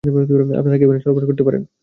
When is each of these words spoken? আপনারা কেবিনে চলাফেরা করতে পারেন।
আপনারা 0.59 0.77
কেবিনে 0.79 0.99
চলাফেরা 1.03 1.27
করতে 1.29 1.43
পারেন। 1.43 1.61